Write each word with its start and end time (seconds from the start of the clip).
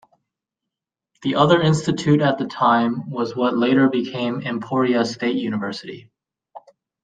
The 1.21 1.35
other 1.35 1.61
institute 1.61 2.21
at 2.21 2.39
the 2.39 2.47
time 2.47 3.07
was 3.11 3.35
what 3.35 3.55
later 3.55 3.87
became 3.87 4.41
Emporia 4.41 5.05
State 5.05 5.35
University. 5.35 6.09